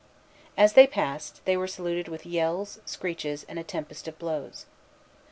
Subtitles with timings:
[0.57, 4.65] As they passed, they were saluted with yells, screeches, and a tempest of blows.